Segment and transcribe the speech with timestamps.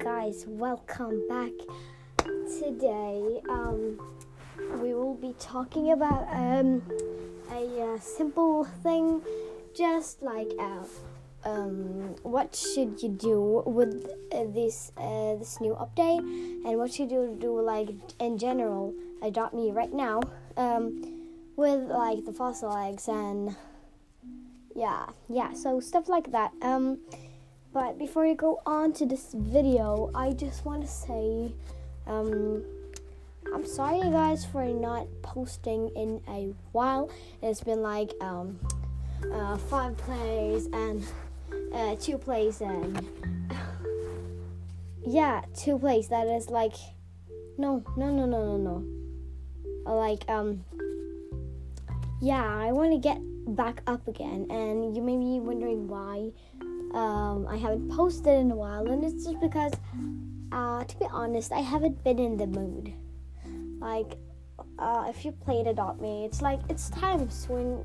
[0.00, 1.52] guys, welcome back.
[2.58, 4.00] Today, um,
[4.80, 6.82] we will be talking about um,
[7.52, 9.20] a uh, simple thing,
[9.76, 10.84] just like uh,
[11.44, 16.20] um, what should you do with uh, this uh, this new update,
[16.64, 18.94] and what should you do like in general.
[19.22, 20.22] Adopt me right now
[20.56, 23.54] um, with like the fossil eggs and
[24.74, 25.52] yeah, yeah.
[25.52, 26.52] So stuff like that.
[27.72, 31.52] But before we go on to this video, I just want to say,
[32.06, 32.64] um,
[33.54, 37.10] I'm sorry, guys, for not posting in a while.
[37.42, 38.58] It's been like um,
[39.32, 41.06] uh, five plays and
[41.72, 43.06] uh, two plays and
[45.06, 46.08] yeah, two plays.
[46.08, 46.74] That is like
[47.56, 48.84] no, no, no, no, no, no.
[49.86, 50.64] Uh, like um,
[52.20, 53.20] yeah, I want to get
[53.54, 56.32] back up again, and you may be wondering why
[56.92, 59.72] um, I haven't posted in a while, and it's just because,
[60.52, 62.92] uh, to be honest, I haven't been in the mood.
[63.80, 64.16] Like,
[64.78, 67.84] uh, if you played Adopt Me, it's like it's times when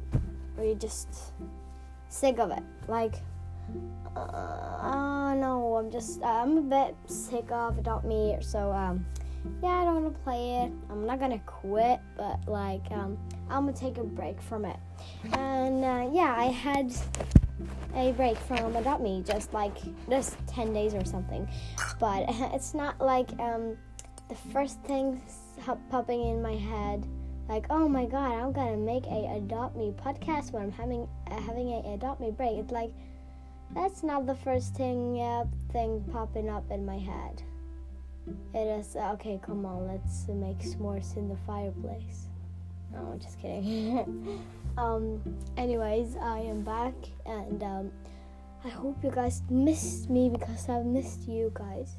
[0.57, 1.33] we're just
[2.09, 2.63] sick of it.
[2.87, 3.15] Like,
[4.15, 9.05] uh, no, I'm just I'm a bit sick of Adopt Me, so um,
[9.61, 10.71] yeah, I don't want to play it.
[10.89, 13.17] I'm not gonna quit, but like um,
[13.49, 14.77] I'm gonna take a break from it.
[15.33, 16.93] And uh, yeah, I had
[17.95, 19.77] a break from Adopt Me, just like
[20.09, 21.47] just 10 days or something.
[21.99, 23.77] But it's not like um,
[24.29, 25.21] the first thing
[25.89, 27.05] popping in my head,
[27.47, 31.39] like, oh my god, I'm gonna make a Adopt Me podcast when I'm having uh,
[31.41, 32.57] having a Adopt Me break.
[32.57, 32.91] It's like
[33.73, 37.43] that's not the first thing uh, thing popping up in my head.
[38.53, 39.39] It is okay.
[39.45, 42.27] Come on, let's make s'mores in the fireplace.
[42.91, 44.41] No, just kidding.
[44.77, 45.21] Um,
[45.55, 46.93] anyways, I am back,
[47.25, 47.91] and um,
[48.65, 51.95] I hope you guys missed me because I've missed you guys.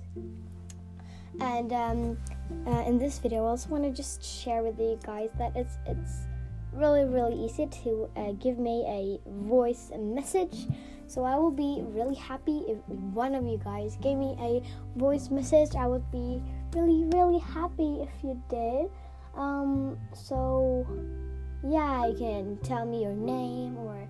[1.41, 2.19] And um,
[2.67, 5.79] uh, in this video, I also want to just share with you guys that it's
[5.87, 6.27] it's
[6.73, 10.67] really really easy to uh, give me a voice message.
[11.07, 14.63] So I will be really happy if one of you guys gave me a
[14.99, 15.75] voice message.
[15.77, 16.43] I would be
[16.75, 18.91] really really happy if you did.
[19.37, 20.87] Um, so
[21.63, 24.09] yeah, you can tell me your name or.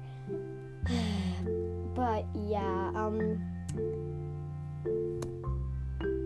[1.95, 3.41] but yeah, um,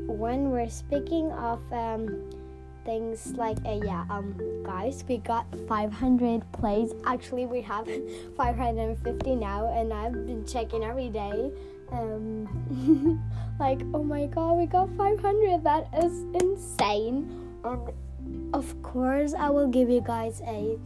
[0.07, 2.31] when we're speaking of um,
[2.85, 4.35] things like uh, yeah um
[4.65, 7.87] guys we got 500 plays actually we have
[8.37, 11.51] 550 now and i've been checking every day
[11.93, 13.21] um
[13.61, 17.29] like oh my god we got 500 that is insane
[17.65, 17.93] and
[18.53, 20.79] of course i will give you guys a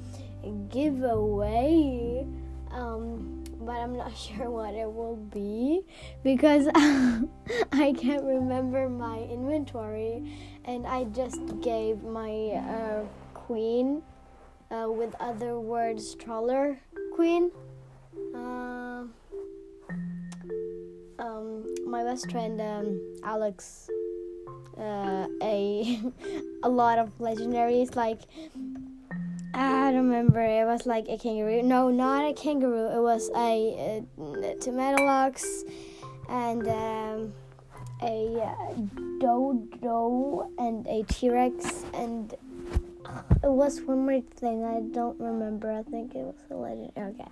[0.68, 2.26] giveaway.
[2.70, 5.82] Um, but I'm not sure what it will be
[6.22, 14.02] because I can't remember my inventory, and I just gave my uh, queen
[14.70, 16.78] uh, with other words troller
[17.14, 17.50] queen.
[18.34, 19.04] Uh,
[21.18, 23.88] um, my best friend um, Alex
[24.78, 26.00] uh, a
[26.62, 28.20] a lot of legendaries like
[29.54, 30.40] I remember.
[30.40, 31.62] It was like a kangaroo.
[31.62, 32.88] No, not a kangaroo.
[32.88, 35.64] It was a, a tomato lux
[36.28, 37.32] and um,
[38.02, 38.74] a uh,
[39.20, 42.34] dodo and a T Rex and
[43.42, 45.70] it was one more thing I don't remember.
[45.70, 46.92] I think it was a legend.
[46.96, 47.28] Okay.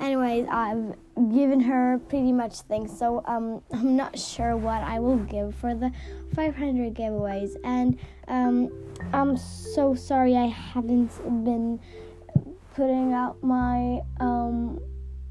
[0.00, 0.94] Anyways, I've
[1.32, 5.74] given her pretty much things, so um, I'm not sure what I will give for
[5.74, 5.90] the
[6.34, 8.70] 500 giveaways, and um,
[9.12, 11.12] I'm so sorry I haven't
[11.44, 11.80] been
[12.74, 14.80] putting out my um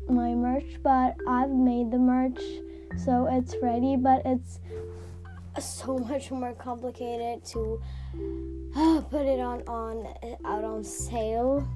[0.09, 2.41] my merch, but I've made the merch,
[2.97, 3.96] so it's ready.
[3.96, 4.59] But it's
[5.59, 7.81] so much more complicated to
[9.11, 10.07] put it on on
[10.46, 11.67] out on sale.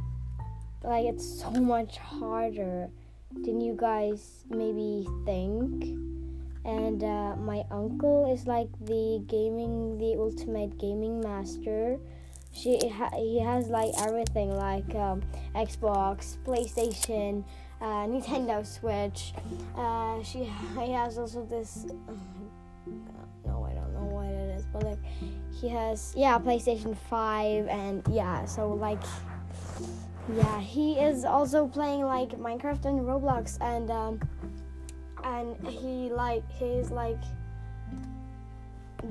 [0.84, 2.90] Like it's so much harder
[3.32, 5.84] than you guys maybe think.
[6.66, 12.00] And uh, my uncle is like the gaming, the ultimate gaming master.
[12.52, 15.22] She ha- he has like everything like um,
[15.56, 17.44] Xbox, PlayStation,
[17.80, 19.34] uh, Nintendo Switch.
[19.78, 20.40] Uh, she
[20.80, 21.86] he has also this.
[23.46, 25.00] no, I don't know what it is, but like
[25.60, 29.02] he has yeah PlayStation 5 and yeah so like
[30.36, 34.20] yeah he is also playing like Minecraft and Roblox and um
[35.24, 37.22] and he like he's like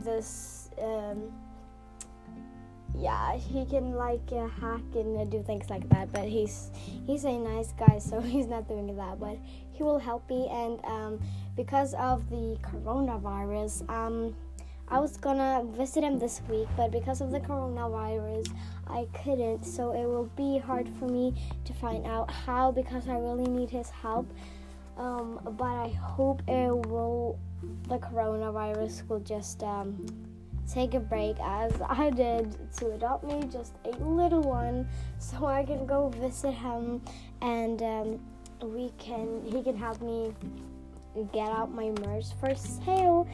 [0.05, 1.33] this um
[2.99, 6.71] yeah he can like uh, hack and uh, do things like that but he's
[7.07, 9.37] he's a nice guy so he's not doing that but
[9.73, 11.21] he will help me and um
[11.57, 14.35] because of the coronavirus um
[14.89, 18.49] I was gonna visit him this week, but because of the coronavirus,
[18.87, 19.65] I couldn't.
[19.65, 21.35] So it will be hard for me
[21.65, 24.33] to find out how because I really need his help.
[24.97, 27.39] Um, but I hope it will.
[27.89, 30.07] The coronavirus will just um,
[30.73, 34.89] take a break as I did to adopt me, just a little one,
[35.19, 37.03] so I can go visit him
[37.43, 38.21] and um,
[38.63, 40.33] we can he can help me
[41.33, 43.27] get out my merch for sale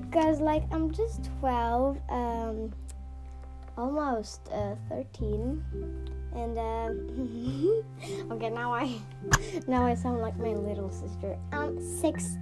[0.00, 2.72] because like I'm just 12 um
[3.76, 5.62] almost uh, 13
[6.34, 8.98] and uh, okay now I
[9.66, 11.36] now I sound like my little sister.
[11.52, 12.36] I'm six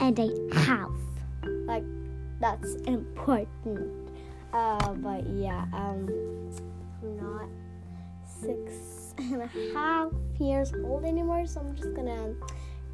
[0.00, 0.90] and a half.
[1.66, 1.84] Like
[2.40, 4.10] that's important.
[4.52, 6.08] Uh but yeah um
[7.02, 7.48] I'm not
[8.24, 12.34] six and a half years old anymore so I'm just gonna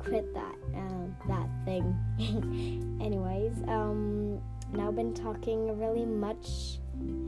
[0.05, 1.97] quit that um, that thing.
[3.01, 4.41] Anyways, um,
[4.73, 6.79] now been talking really much,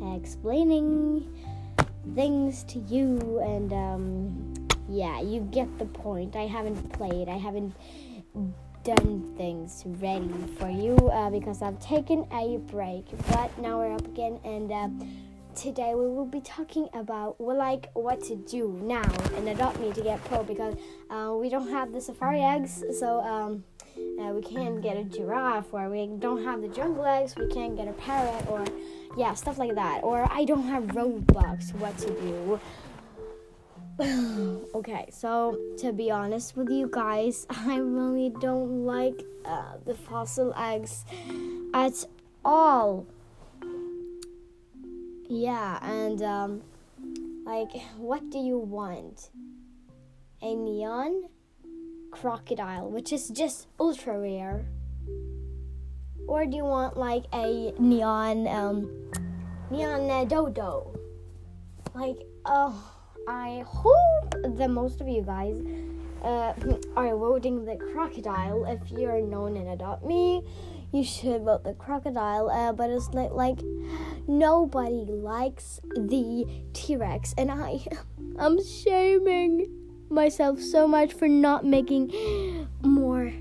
[0.02, 1.28] uh, explaining
[2.14, 4.54] things to you, and um,
[4.88, 6.36] yeah, you get the point.
[6.36, 7.28] I haven't played.
[7.28, 7.74] I haven't
[8.84, 13.04] done things ready for you uh, because I've taken a break.
[13.30, 14.72] But now we're up again, and.
[14.72, 14.88] Uh,
[15.54, 19.92] today we will be talking about well, like what to do now and adopt me
[19.92, 20.74] to get pro because
[21.10, 23.62] uh, we don't have the safari eggs so um,
[24.20, 27.76] uh, we can't get a giraffe or we don't have the jungle eggs we can't
[27.76, 28.64] get a parrot or
[29.16, 30.00] yeah stuff like that.
[30.02, 32.60] Or i don't have robux what to do.
[34.74, 40.54] Okay so to be honest with you guys i really don't like uh, the fossil
[40.56, 41.04] eggs
[41.74, 42.04] at
[42.44, 43.06] all
[45.32, 46.62] yeah, and um,
[47.46, 49.30] like, what do you want?
[50.42, 51.28] A neon
[52.10, 54.66] crocodile, which is just ultra rare,
[56.28, 58.90] or do you want like a neon um,
[59.70, 60.98] neon uh, dodo?
[61.94, 62.92] Like, oh,
[63.26, 65.56] I hope that most of you guys
[66.22, 66.52] uh,
[66.94, 68.66] are voting the crocodile.
[68.66, 70.42] If you're known and adopt me,
[70.92, 72.50] you should vote the crocodile.
[72.50, 73.60] Uh, but it's like like
[74.26, 77.84] nobody likes the T-Rex, and I
[78.38, 79.68] I'm shaming
[80.08, 82.12] myself so much for not making
[82.82, 83.32] more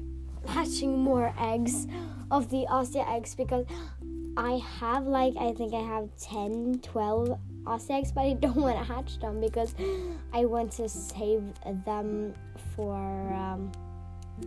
[0.48, 1.88] hatching more eggs
[2.32, 3.66] of the Aussie eggs because
[4.38, 8.78] I have like I think I have 10 12 Aussie eggs but I don't want
[8.78, 9.76] to hatch them because
[10.34, 11.44] I want to save
[11.86, 12.34] them
[12.76, 12.96] for
[13.34, 13.72] um,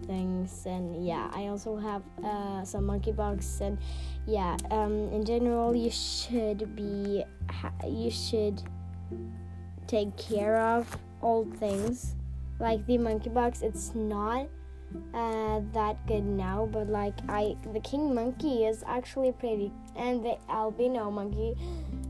[0.06, 3.78] things and yeah i also have uh, some monkey box and
[4.26, 7.24] yeah um, in general you should be
[7.86, 8.62] you should
[9.86, 12.16] take care of old things.
[12.60, 14.46] Like the monkey box it's not
[15.12, 20.36] uh, that good now but like i the king monkey is actually pretty and the
[20.48, 21.56] albino monkey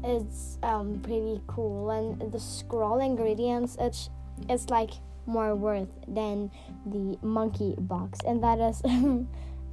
[0.04, 4.10] is um, pretty cool and the scroll ingredients it's
[4.50, 4.90] it's like
[5.26, 6.50] more worth than
[6.86, 8.82] the monkey box, and that is.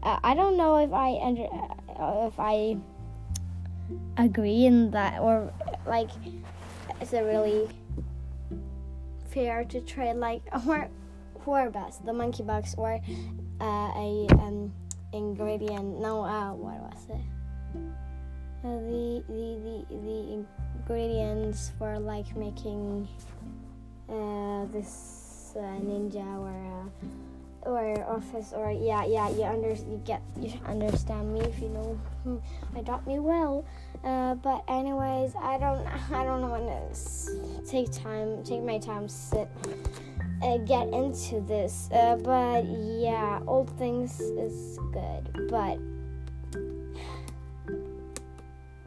[0.03, 1.45] I don't know if I under,
[1.95, 2.75] uh, if I
[4.17, 5.51] agree in that or
[5.85, 6.09] like
[7.01, 7.67] is it really
[9.29, 10.89] fair to trade like or
[11.39, 12.99] who are best the monkey box or
[13.61, 14.71] uh, a um,
[15.13, 17.21] ingredient no uh, what was it
[18.63, 20.43] uh, the, the the the
[20.85, 23.07] ingredients for like making
[24.09, 25.20] uh, this
[25.55, 31.33] uh, ninja or uh, or office or yeah yeah you under you get you understand
[31.33, 32.37] me if you know hmm,
[32.77, 33.65] adopt me well.
[34.03, 39.47] Uh, but anyways I don't I don't want to take time take my time sit
[40.41, 41.89] uh, get into this.
[41.93, 45.77] Uh, but yeah old things is good but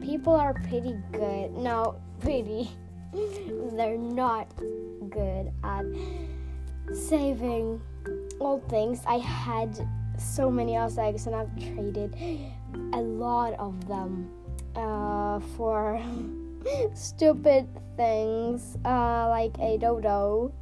[0.05, 1.51] people are pretty good.
[1.53, 2.69] No pretty.
[3.13, 4.47] They're not
[5.09, 5.85] good at
[6.93, 7.81] saving
[8.39, 9.01] old things.
[9.07, 9.87] I had
[10.17, 12.15] so many Aussie eggs and I've traded
[12.93, 14.29] a lot of them
[14.75, 16.01] uh, for
[16.93, 20.53] stupid things uh, like a dodo,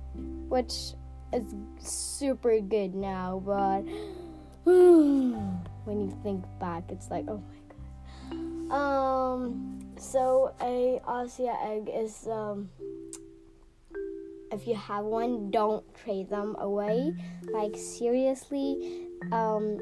[0.49, 0.93] which
[1.33, 3.81] is super good now, but
[4.63, 8.71] when you think back, it's like, oh my god.
[8.71, 12.69] Um, so a Aussie egg is um
[14.53, 17.13] if you have one, don't trade them away.
[17.51, 19.77] Like seriously, um,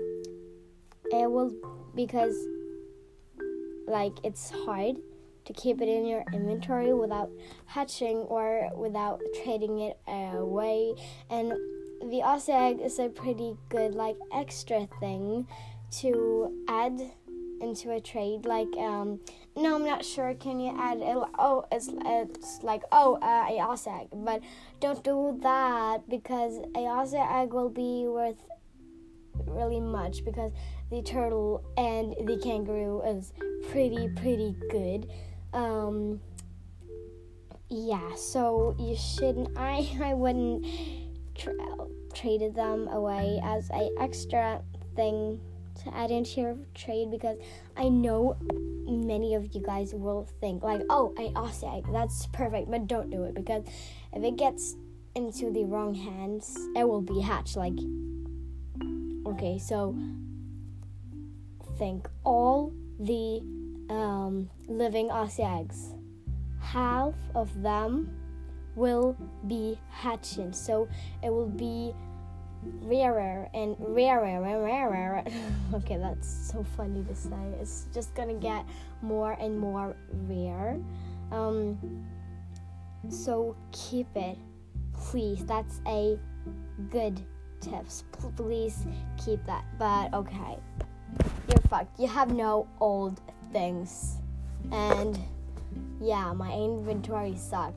[1.11, 1.53] it will
[1.93, 2.35] because
[3.87, 4.95] like it's hard
[5.45, 7.29] to keep it in your inventory without
[7.65, 10.93] hatching or without trading it away.
[11.29, 11.51] And
[12.01, 15.47] the Aussie egg is a pretty good like extra thing
[15.99, 16.99] to add
[17.61, 19.19] into a trade like um
[19.55, 20.33] no i'm not sure.
[20.33, 23.45] Can you add oh it's it's like oh uh,
[23.87, 24.07] egg.
[24.13, 24.41] But
[24.79, 28.41] don't do that because a Aussie egg will be worth
[29.47, 30.51] really much because
[30.89, 33.33] the turtle and the kangaroo is
[33.69, 35.09] pretty pretty good.
[35.53, 36.21] Um
[37.71, 40.65] yeah so you shouldn't i i wouldn't
[41.35, 41.53] tra-
[42.13, 44.61] traded them away as a extra
[44.95, 45.39] thing
[45.83, 47.37] to add into your trade because
[47.77, 48.37] I know
[48.85, 53.23] many of you guys will think like, oh, I Aussie that's perfect, but don't do
[53.23, 53.63] it because
[54.13, 54.75] if it gets
[55.15, 57.57] into the wrong hands, it will be hatched.
[57.57, 57.77] Like,
[59.25, 59.95] okay, so
[61.77, 63.41] think all the
[63.89, 65.95] um, living Aussie eggs,
[66.59, 68.09] half of them
[68.75, 70.87] will be hatching, so
[71.23, 71.93] it will be
[72.63, 75.23] rarer and rarer and rarer.
[75.73, 77.37] okay, that's so funny to say.
[77.59, 78.65] It's just gonna get
[79.01, 79.95] more and more
[80.27, 80.79] rare.
[81.31, 81.77] Um,
[83.09, 84.37] so keep it,
[84.93, 85.45] please.
[85.45, 86.19] That's a
[86.89, 87.21] good
[87.59, 88.03] tips.
[88.35, 88.85] Please
[89.23, 89.65] keep that.
[89.77, 90.57] But okay,
[91.47, 91.99] you're fucked.
[91.99, 94.17] You have no old things,
[94.71, 95.19] and
[95.99, 97.73] yeah, my inventory suck.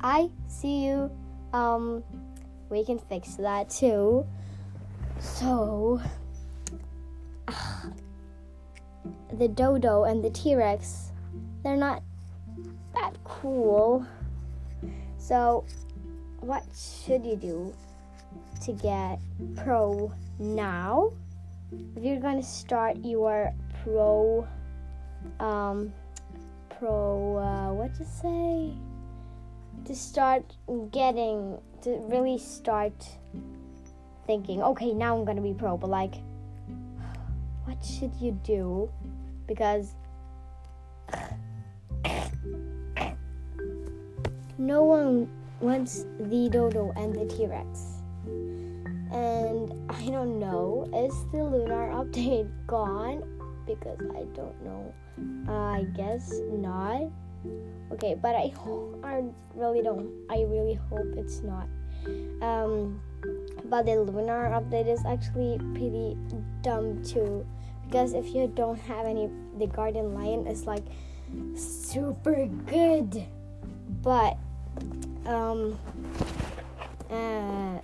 [0.00, 1.10] I see you.
[1.52, 2.04] Um,
[2.70, 4.26] we can fix that too.
[5.20, 6.00] So,
[7.48, 7.90] uh,
[9.32, 11.12] the dodo and the T Rex,
[11.62, 12.02] they're not
[12.94, 14.06] that cool.
[15.18, 15.64] So,
[16.40, 17.74] what should you do
[18.62, 19.18] to get
[19.56, 21.12] pro now?
[21.96, 24.46] If you're going to start your pro,
[25.40, 25.92] um,
[26.78, 28.72] pro, uh, what to say?
[29.84, 30.44] To start
[30.90, 32.94] getting to really start
[34.26, 36.14] thinking, okay, now I'm gonna be pro, but like,
[37.64, 38.90] what should you do?
[39.46, 39.94] Because
[44.58, 45.30] no one
[45.60, 47.94] wants the dodo and the T Rex.
[49.10, 53.22] And I don't know, is the lunar update gone?
[53.66, 54.94] Because I don't know.
[55.48, 57.10] Uh, I guess not.
[57.92, 58.52] Okay, but I
[59.02, 60.10] I really don't.
[60.30, 61.66] I really hope it's not.
[62.42, 63.00] Um,
[63.64, 66.16] but the lunar update is actually pretty
[66.62, 67.46] dumb too,
[67.86, 69.28] because if you don't have any,
[69.58, 70.84] the guardian lion is like
[71.54, 73.26] super good,
[74.02, 74.38] but
[75.26, 75.78] um,
[77.10, 77.80] uh,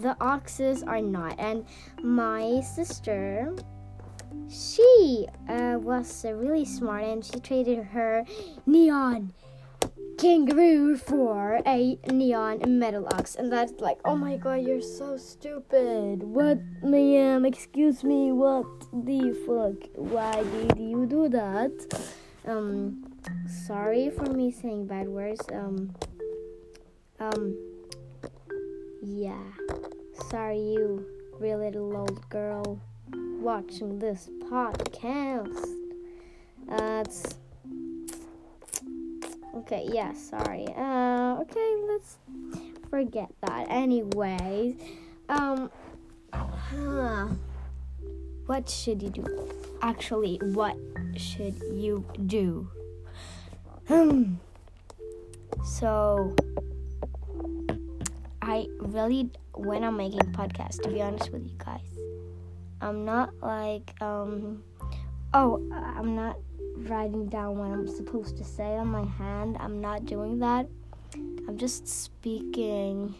[0.00, 1.38] the oxes are not.
[1.38, 1.66] And
[2.02, 3.54] my sister
[4.48, 8.24] she uh, was uh, really smart and she traded her
[8.66, 9.32] neon
[10.18, 13.34] kangaroo for a neon metal ox.
[13.34, 16.22] And that's like oh my god you're so stupid.
[16.22, 17.44] What ma'am?
[17.44, 19.90] Excuse me what the fuck?
[19.94, 21.72] Why did you do that?
[22.46, 23.04] Um
[23.66, 25.42] sorry for me saying bad words.
[25.52, 25.94] Um
[27.20, 27.56] um
[29.02, 29.42] yeah.
[30.30, 31.04] Sorry you
[31.38, 32.80] real little old girl
[33.12, 35.64] watching this podcast.
[36.70, 37.36] Uh, it's
[39.56, 39.88] okay.
[39.92, 40.66] Yeah, sorry.
[40.76, 42.18] Uh, okay, let's
[42.90, 43.66] forget that.
[43.70, 44.74] Anyways,
[45.28, 45.70] um,
[46.32, 47.28] huh,
[48.46, 49.24] what should you do?
[49.82, 50.76] Actually, what
[51.16, 52.68] should you do?
[53.88, 54.34] Hmm.
[55.64, 56.34] So,
[58.42, 61.95] I really, when I'm making podcasts, to be honest with you guys,
[62.80, 64.62] I'm not like um
[65.34, 66.36] oh I'm not
[66.76, 69.56] writing down what I'm supposed to say on my hand.
[69.60, 70.66] I'm not doing that.
[71.14, 73.14] I'm just speaking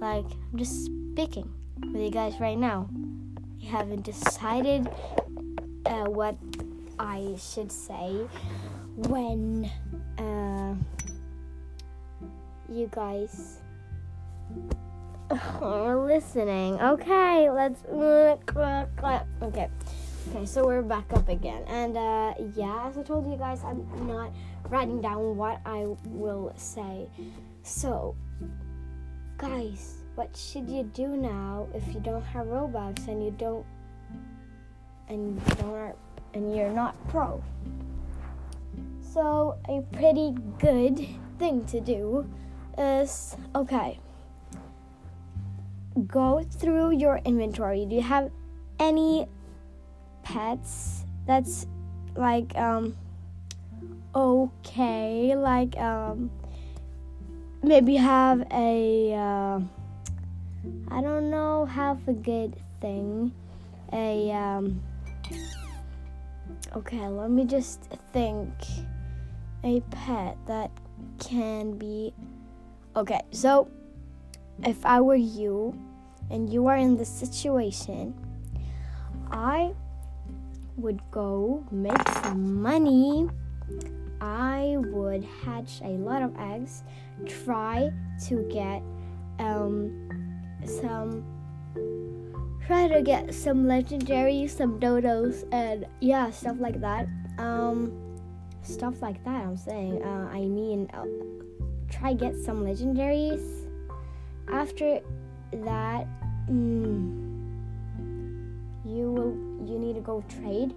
[0.00, 1.50] like I'm just speaking
[1.92, 2.88] with you guys right now.
[3.62, 4.88] I haven't decided
[5.86, 6.36] uh, what
[6.98, 8.26] I should say
[8.96, 9.70] when
[10.18, 10.74] uh,
[12.72, 13.58] you guys
[15.30, 16.80] are listening.
[16.80, 17.84] Okay, let's.
[19.42, 19.68] Okay.
[20.30, 21.62] Okay, so we're back up again.
[21.68, 24.32] And uh, yeah, as I told you guys, I'm not
[24.68, 27.08] writing down what I will say.
[27.62, 28.14] So,
[29.38, 33.64] guys, what should you do now if you don't have Robux and you don't
[35.08, 35.94] and you don't
[36.34, 37.42] and you're not pro?
[39.00, 41.06] So, a pretty good
[41.38, 42.28] thing to do
[42.76, 43.98] is okay
[46.04, 47.86] go through your inventory.
[47.86, 48.30] Do you have
[48.78, 49.26] any
[50.22, 51.66] pets that's
[52.16, 52.96] like um
[54.14, 56.30] okay, like um
[57.62, 59.60] maybe have a uh,
[60.90, 63.32] I don't know, have a good thing,
[63.92, 64.82] a um
[66.76, 68.50] okay, let me just think.
[69.64, 70.70] A pet that
[71.18, 72.14] can be.
[72.94, 73.68] Okay, so
[74.64, 75.74] if I were you
[76.30, 78.14] and you are in this situation,
[79.30, 79.72] I
[80.76, 83.28] would go make some money.
[84.20, 86.82] I would hatch a lot of eggs,
[87.26, 87.90] try
[88.26, 88.82] to get
[89.38, 90.08] um,
[90.64, 91.24] some
[92.66, 97.08] try to get some legendary, some dodos, and yeah, stuff like that.
[97.38, 97.92] Um,
[98.62, 99.46] stuff like that.
[99.46, 100.02] I'm saying.
[100.02, 101.06] Uh, I mean, uh,
[101.90, 103.70] try get some legendaries.
[104.48, 105.00] After
[105.52, 106.06] that,
[106.50, 107.24] mm,
[108.84, 109.36] you will
[109.66, 110.74] you need to go trade,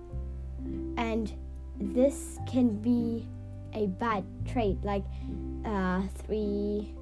[0.98, 1.32] and
[1.80, 3.28] this can be
[3.74, 5.06] a bad trade, like
[5.66, 6.94] uh, three.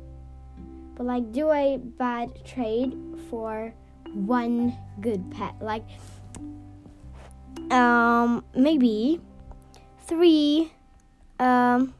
[0.96, 2.96] But like, do a bad trade
[3.30, 3.74] for
[4.14, 5.56] one good pet.
[5.62, 5.86] Like,
[7.72, 9.22] um, maybe
[10.06, 10.72] three,
[11.40, 11.94] um,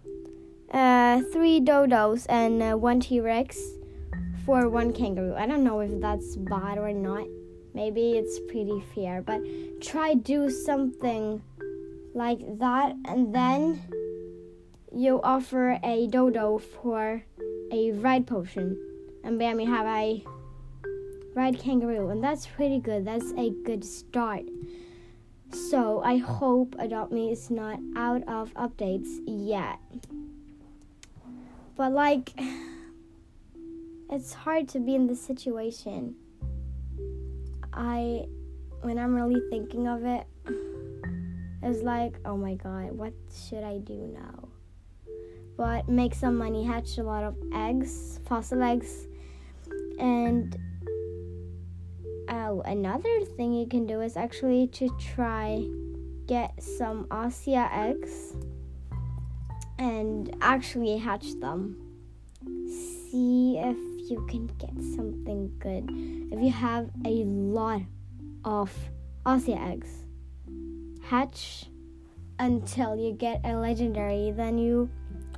[0.72, 3.58] uh, three dodos and uh, one T Rex
[4.50, 5.36] for one kangaroo.
[5.36, 7.28] I don't know if that's bad or not.
[7.76, 9.40] Maybe it's pretty fair, but
[9.80, 11.44] try do something
[12.16, 13.80] like that, and then
[14.92, 17.24] you offer a dodo for
[17.72, 18.76] a ride potion,
[19.24, 20.24] and bam, you have a
[21.36, 23.06] ride kangaroo, and that's pretty good.
[23.06, 24.46] That's a good start.
[25.52, 29.78] So I hope Adopt Me is not out of updates yet.
[31.76, 32.32] But like,
[34.10, 36.16] it's hard to be in this situation.
[37.74, 38.26] I,
[38.82, 40.26] when I'm really thinking of it,
[41.64, 43.14] it's like, oh my god, what
[43.48, 44.50] should I do now?
[45.58, 49.08] But make some money, hatch a lot of eggs, fossil eggs,
[50.00, 50.58] and
[52.52, 55.64] Oh, another thing you can do is actually to try
[56.28, 58.36] get some Aussie eggs
[59.80, 61.76] and actually hatch them.
[63.12, 63.78] See if
[64.10, 65.88] you can get something good.
[66.34, 67.82] If you have a lot
[68.44, 68.74] of
[69.26, 69.90] Aussie eggs,
[71.04, 71.66] hatch
[72.40, 74.90] until you get a legendary, then you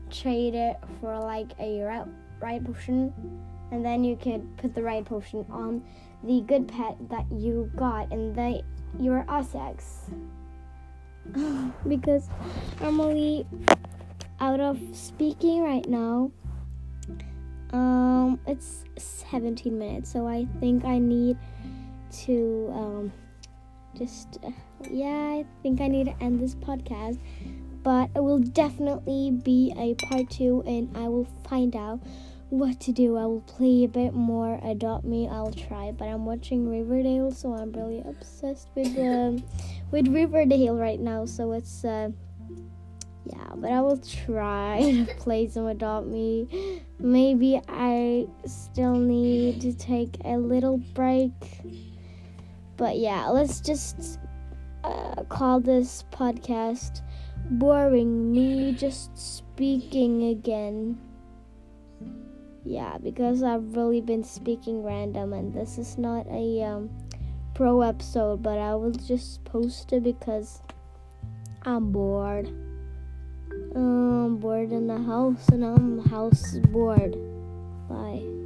[0.10, 2.04] trade it for like a
[2.40, 3.14] ride potion,
[3.72, 5.84] and then you can put the ride potion on
[6.24, 8.62] the good pet that you got in the
[9.00, 10.12] your Ossex.
[11.88, 12.30] because
[12.82, 13.46] I'm only
[14.40, 16.32] out of speaking right now.
[17.74, 21.38] Um, it's 17 minutes, so I think I need
[22.26, 23.14] to um,
[23.98, 24.52] just uh,
[24.90, 25.08] yeah,
[25.40, 27.20] I think I need to end this podcast.
[27.84, 32.00] But it will definitely be a part two, and I will find out
[32.50, 33.18] what to do.
[33.18, 34.60] I will play a bit more.
[34.64, 35.92] Adopt Me, I'll try.
[35.92, 39.44] But I'm watching Riverdale, so I'm really obsessed with um,
[39.90, 41.26] with Riverdale right now.
[41.26, 42.10] So it's uh,
[43.26, 43.48] yeah.
[43.56, 46.82] But I will try to play some Adopt Me.
[47.00, 51.32] Maybe I still need to take a little break.
[52.78, 54.20] But yeah, let's just
[54.84, 57.02] uh, call this podcast
[57.52, 58.32] boring.
[58.32, 61.00] Me just speaking again
[62.64, 66.90] yeah because i've really been speaking random and this is not a um,
[67.54, 70.62] pro episode but i will just post it because
[71.64, 72.54] i'm bored
[73.76, 77.16] i'm bored in the house and i'm house bored
[77.88, 78.41] bye